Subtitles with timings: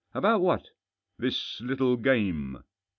[0.15, 0.65] "About what?"
[1.19, 2.57] «This little game.'